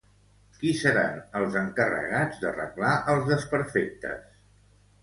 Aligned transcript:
Qui 0.61 0.71
seran 0.79 1.19
els 1.41 1.59
encarregats 1.61 2.43
d'arreglar 2.47 2.95
els 3.15 3.31
desperfectes? 3.35 4.47